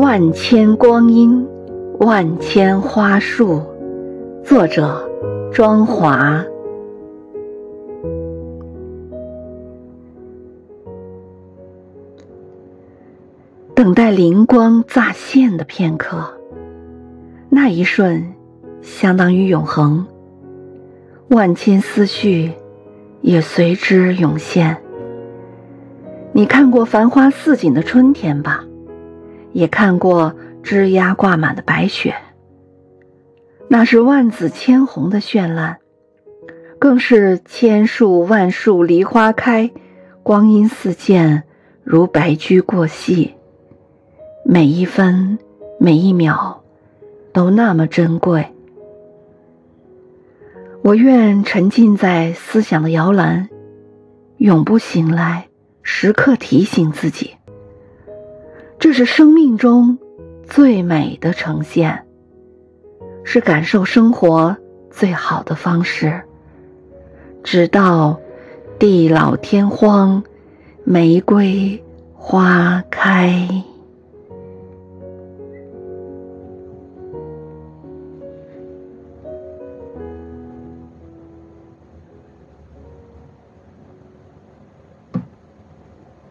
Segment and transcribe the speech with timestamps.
[0.00, 1.46] 万千光阴，
[1.98, 3.60] 万千花树。
[4.42, 5.06] 作者：
[5.52, 6.42] 庄华。
[13.74, 16.32] 等待灵光乍现的片刻，
[17.50, 18.32] 那一瞬，
[18.80, 20.06] 相当于永恒。
[21.28, 22.52] 万千思绪
[23.20, 24.78] 也随之涌现。
[26.32, 28.64] 你看过繁花似锦的春天吧？
[29.52, 32.14] 也看过枝桠挂满的白雪，
[33.68, 35.78] 那是万紫千红的绚烂，
[36.78, 39.70] 更是千树万树梨花开，
[40.22, 41.44] 光阴似箭，
[41.82, 43.34] 如白驹过隙。
[44.44, 45.38] 每一分
[45.78, 46.62] 每一秒，
[47.32, 48.46] 都那么珍贵。
[50.82, 53.50] 我愿沉浸在思想的摇篮，
[54.38, 55.48] 永不醒来，
[55.82, 57.34] 时刻提醒自己。
[58.80, 59.98] 这是生命中
[60.48, 62.06] 最美的呈现，
[63.22, 64.56] 是感受生活
[64.90, 66.22] 最好的方式。
[67.44, 68.18] 直到
[68.78, 70.24] 地老天荒，
[70.82, 73.62] 玫瑰花开。